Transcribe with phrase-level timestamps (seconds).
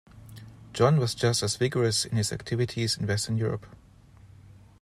[0.73, 3.67] John was just as vigorous in his activities in Western Europe.